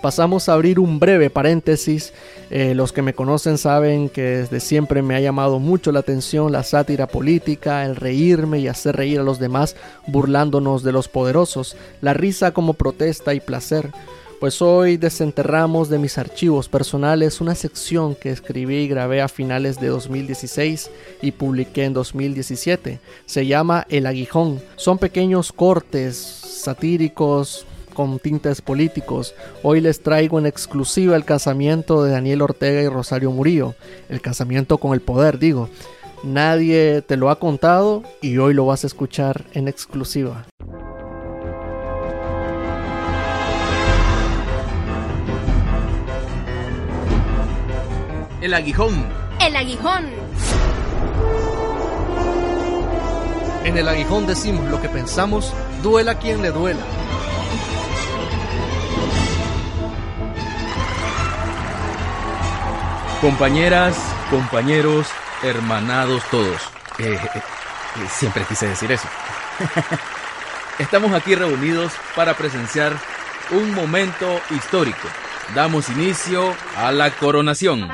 pasamos 0.00 0.48
a 0.48 0.54
abrir 0.54 0.78
un 0.78 0.98
breve 0.98 1.30
paréntesis. 1.30 2.12
Eh, 2.50 2.74
los 2.74 2.92
que 2.92 3.02
me 3.02 3.14
conocen 3.14 3.58
saben 3.58 4.08
que 4.08 4.22
desde 4.22 4.60
siempre 4.60 5.02
me 5.02 5.14
ha 5.14 5.20
llamado 5.20 5.58
mucho 5.58 5.92
la 5.92 6.00
atención 6.00 6.52
la 6.52 6.64
sátira 6.64 7.06
política, 7.06 7.84
el 7.84 7.96
reírme 7.96 8.58
y 8.60 8.68
hacer 8.68 8.96
reír 8.96 9.20
a 9.20 9.24
los 9.24 9.38
demás 9.38 9.76
burlándonos 10.06 10.82
de 10.82 10.92
los 10.92 11.08
poderosos, 11.08 11.76
la 12.00 12.14
risa 12.14 12.52
como 12.52 12.74
protesta 12.74 13.34
y 13.34 13.40
placer. 13.40 13.90
Pues 14.40 14.62
hoy 14.62 14.96
desenterramos 14.96 15.90
de 15.90 15.98
mis 15.98 16.16
archivos 16.16 16.70
personales 16.70 17.42
una 17.42 17.54
sección 17.54 18.14
que 18.14 18.30
escribí 18.30 18.76
y 18.76 18.88
grabé 18.88 19.20
a 19.20 19.28
finales 19.28 19.78
de 19.78 19.88
2016 19.88 20.90
y 21.20 21.32
publiqué 21.32 21.84
en 21.84 21.92
2017. 21.92 23.00
Se 23.26 23.46
llama 23.46 23.86
El 23.90 24.06
Aguijón. 24.06 24.62
Son 24.76 24.96
pequeños 24.96 25.52
cortes 25.52 26.16
satíricos, 26.16 27.66
con 28.00 28.18
tintes 28.18 28.62
políticos. 28.62 29.34
Hoy 29.62 29.82
les 29.82 30.02
traigo 30.02 30.38
en 30.38 30.46
exclusiva 30.46 31.16
el 31.16 31.26
casamiento 31.26 32.02
de 32.02 32.12
Daniel 32.12 32.40
Ortega 32.40 32.80
y 32.80 32.88
Rosario 32.88 33.30
Murillo. 33.30 33.74
El 34.08 34.22
casamiento 34.22 34.78
con 34.78 34.94
el 34.94 35.02
poder, 35.02 35.38
digo. 35.38 35.68
Nadie 36.22 37.02
te 37.02 37.18
lo 37.18 37.28
ha 37.28 37.38
contado 37.38 38.02
y 38.22 38.38
hoy 38.38 38.54
lo 38.54 38.64
vas 38.64 38.84
a 38.84 38.86
escuchar 38.86 39.44
en 39.52 39.68
exclusiva. 39.68 40.46
El 48.40 48.54
aguijón. 48.54 48.94
El 49.46 49.56
aguijón. 49.56 50.06
En 53.66 53.76
el 53.76 53.86
aguijón 53.86 54.26
decimos 54.26 54.64
lo 54.70 54.80
que 54.80 54.88
pensamos, 54.88 55.52
duela 55.82 56.18
quien 56.18 56.40
le 56.40 56.50
duela. 56.50 56.80
Compañeras, 63.20 63.98
compañeros, 64.30 65.06
hermanados 65.42 66.22
todos. 66.30 66.58
Eh, 66.98 67.12
eh, 67.12 67.18
eh, 67.34 67.40
siempre 68.08 68.44
quise 68.48 68.66
decir 68.66 68.90
eso. 68.90 69.06
Estamos 70.78 71.12
aquí 71.12 71.34
reunidos 71.34 71.92
para 72.16 72.32
presenciar 72.32 72.94
un 73.50 73.74
momento 73.74 74.40
histórico. 74.48 75.06
Damos 75.54 75.90
inicio 75.90 76.54
a 76.78 76.92
la 76.92 77.10
coronación. 77.10 77.90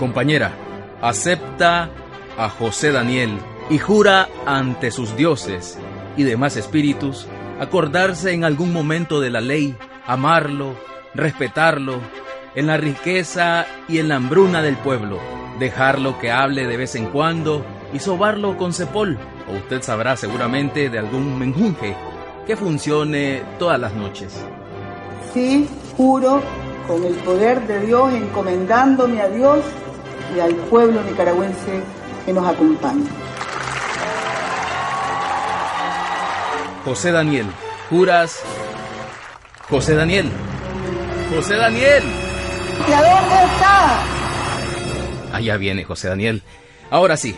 Compañera, 0.00 0.50
acepta 1.00 1.90
a 2.36 2.48
José 2.48 2.90
Daniel 2.90 3.38
y 3.70 3.78
jura 3.78 4.28
ante 4.46 4.90
sus 4.90 5.14
dioses 5.16 5.78
y 6.16 6.24
demás 6.24 6.56
espíritus 6.56 7.26
acordarse 7.60 8.32
en 8.32 8.44
algún 8.44 8.72
momento 8.72 9.20
de 9.20 9.30
la 9.30 9.40
ley, 9.40 9.76
amarlo, 10.06 10.74
respetarlo, 11.14 12.00
en 12.54 12.66
la 12.66 12.76
riqueza 12.76 13.66
y 13.88 13.98
en 13.98 14.08
la 14.08 14.16
hambruna 14.16 14.62
del 14.62 14.76
pueblo, 14.76 15.18
dejarlo 15.58 16.18
que 16.18 16.30
hable 16.30 16.66
de 16.66 16.76
vez 16.76 16.94
en 16.94 17.06
cuando 17.06 17.64
y 17.92 17.98
sobarlo 17.98 18.56
con 18.56 18.72
cepol, 18.72 19.18
o 19.48 19.56
usted 19.56 19.82
sabrá 19.82 20.16
seguramente 20.16 20.88
de 20.88 20.98
algún 20.98 21.38
menjunje 21.38 21.94
que 22.46 22.56
funcione 22.56 23.42
todas 23.58 23.78
las 23.78 23.94
noches. 23.94 24.44
Sí, 25.32 25.68
juro, 25.96 26.40
con 26.86 27.04
el 27.04 27.14
poder 27.16 27.66
de 27.66 27.80
Dios, 27.80 28.12
encomendándome 28.12 29.20
a 29.20 29.28
Dios 29.28 29.58
y 30.34 30.40
al 30.40 30.54
pueblo 30.54 31.02
nicaragüense 31.02 31.82
que 32.24 32.32
nos 32.32 32.46
acompaña. 32.46 33.10
José 36.86 37.10
Daniel, 37.10 37.46
juras. 37.90 38.40
José 39.68 39.96
Daniel. 39.96 40.30
José 41.34 41.56
Daniel. 41.56 42.04
¿Y 42.88 42.92
a 42.92 42.98
dónde 42.98 43.34
está? 43.52 44.02
Allá 45.32 45.56
viene 45.56 45.82
José 45.82 46.06
Daniel. 46.06 46.44
Ahora 46.88 47.16
sí, 47.16 47.36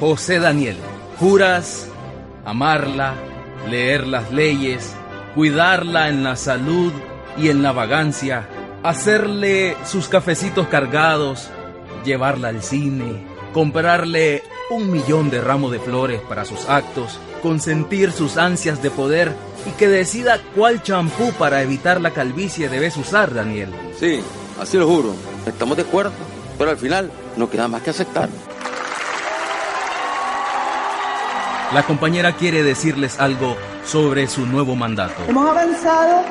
José 0.00 0.40
Daniel, 0.40 0.76
juras 1.20 1.88
amarla, 2.44 3.14
leer 3.70 4.04
las 4.04 4.32
leyes, 4.32 4.96
cuidarla 5.36 6.08
en 6.08 6.24
la 6.24 6.34
salud 6.34 6.92
y 7.36 7.50
en 7.50 7.62
la 7.62 7.70
vagancia, 7.70 8.48
hacerle 8.82 9.76
sus 9.84 10.08
cafecitos 10.08 10.66
cargados, 10.66 11.50
llevarla 12.04 12.48
al 12.48 12.64
cine, 12.64 13.24
comprarle 13.52 14.42
un 14.70 14.90
millón 14.90 15.30
de 15.30 15.40
ramos 15.40 15.72
de 15.72 15.78
flores 15.78 16.20
para 16.20 16.44
sus 16.44 16.68
actos, 16.68 17.18
consentir 17.42 18.12
sus 18.12 18.36
ansias 18.36 18.82
de 18.82 18.90
poder 18.90 19.32
y 19.66 19.70
que 19.72 19.88
decida 19.88 20.40
cuál 20.54 20.82
champú 20.82 21.32
para 21.32 21.62
evitar 21.62 22.00
la 22.00 22.10
calvicie 22.10 22.68
debes 22.68 22.96
usar, 22.96 23.34
Daniel. 23.34 23.70
Sí, 23.98 24.20
así 24.60 24.76
lo 24.76 24.86
juro. 24.86 25.14
Estamos 25.46 25.76
de 25.76 25.84
acuerdo, 25.84 26.12
pero 26.56 26.70
al 26.70 26.76
final 26.76 27.10
no 27.36 27.48
queda 27.48 27.68
más 27.68 27.82
que 27.82 27.90
aceptar. 27.90 28.28
La 31.72 31.82
compañera 31.82 32.32
quiere 32.32 32.62
decirles 32.62 33.20
algo 33.20 33.56
sobre 33.84 34.26
su 34.26 34.46
nuevo 34.46 34.74
mandato. 34.74 35.22
Hemos 35.28 35.50
avanzado, 35.50 36.22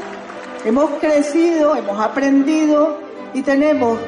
hemos 0.66 0.90
crecido, 1.00 1.76
hemos 1.76 2.00
aprendido 2.00 3.00
y 3.36 3.44
tenemos 3.44 4.00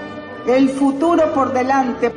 el 0.47 0.69
futuro 0.69 1.31
por 1.33 1.53
delante. 1.53 2.11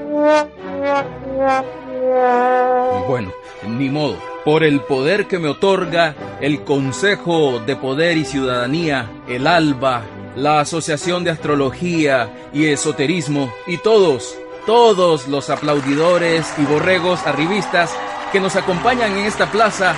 Bueno, 3.07 3.33
ni 3.67 3.89
modo. 3.89 4.17
Por 4.45 4.65
el 4.65 4.81
poder 4.81 5.29
que 5.29 5.39
me 5.39 5.49
otorga 5.49 6.15
el 6.41 6.65
Consejo 6.65 7.61
de 7.61 7.77
Poder 7.77 8.17
y 8.17 8.25
Ciudadanía, 8.25 9.09
el 9.29 9.47
ALBA, 9.47 10.03
la 10.35 10.61
Asociación 10.61 11.23
de 11.25 11.31
Astrología 11.31 12.49
y 12.53 12.67
Esoterismo 12.67 13.53
y 13.67 13.79
todos, 13.79 14.37
todos 14.67 15.29
los 15.29 15.51
aplaudidores 15.51 16.53
y 16.59 16.63
borregos 16.65 17.25
arribistas 17.27 17.95
que 18.33 18.41
nos 18.41 18.57
acompañan 18.57 19.13
en 19.13 19.27
esta 19.27 19.51
plaza, 19.51 19.95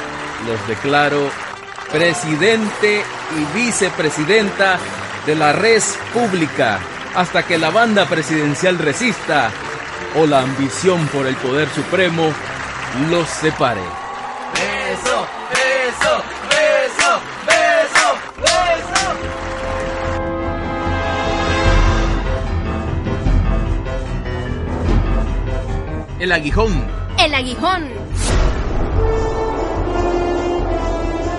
los 0.46 0.68
declaro 0.68 1.30
presidente 1.90 3.02
y 3.36 3.58
vicepresidenta 3.58 4.78
de 5.26 5.36
la 5.36 5.52
res 5.52 5.98
pública 6.12 6.80
hasta 7.14 7.46
que 7.46 7.56
la 7.56 7.70
banda 7.70 8.06
presidencial 8.06 8.78
resista 8.78 9.50
o 10.16 10.26
la 10.26 10.40
ambición 10.40 11.06
por 11.08 11.26
el 11.26 11.34
poder 11.36 11.68
supremo 11.70 12.32
los 13.10 13.28
separe. 13.28 13.80
Beso, 14.54 15.26
beso, 15.50 16.22
beso, 16.48 17.20
beso, 17.46 18.06
beso. 18.40 19.14
El 26.20 26.32
aguijón. 26.32 26.72
El 27.18 27.34
aguijón. 27.34 27.88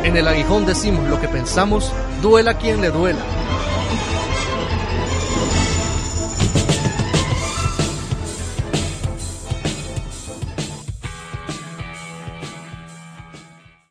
En 0.04 0.18
el 0.18 0.28
aguijón 0.28 0.66
decimos 0.66 1.10
lo 1.10 1.20
que 1.20 1.28
pensamos, 1.28 1.92
duela 2.22 2.58
quien 2.58 2.82
le 2.82 2.92
duela. 2.92 3.35